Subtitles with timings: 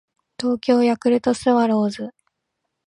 [0.39, 2.09] 東京ヤクルトスワローズ